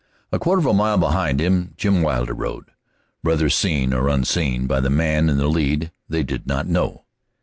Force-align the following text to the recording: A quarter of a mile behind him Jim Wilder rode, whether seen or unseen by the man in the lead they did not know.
A 0.31 0.39
quarter 0.39 0.59
of 0.61 0.65
a 0.65 0.73
mile 0.73 0.97
behind 0.97 1.39
him 1.39 1.75
Jim 1.77 2.01
Wilder 2.01 2.33
rode, 2.33 2.65
whether 3.21 3.51
seen 3.51 3.93
or 3.93 4.09
unseen 4.09 4.65
by 4.65 4.79
the 4.79 4.89
man 4.89 5.29
in 5.29 5.37
the 5.37 5.45
lead 5.47 5.91
they 6.09 6.23
did 6.23 6.47
not 6.47 6.65
know. 6.65 7.05